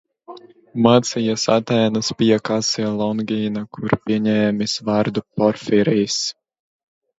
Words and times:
Mācījies 0.85 1.43
Atēnās 1.55 2.09
pie 2.21 2.31
Kasija 2.49 2.89
Longīna, 3.03 3.65
kur 3.79 3.95
pieņēmis 4.09 4.77
vārdu 4.91 5.27
Porfirijs. 5.29 6.21